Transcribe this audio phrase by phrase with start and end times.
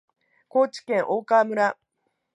[0.47, 1.77] 高知県大川村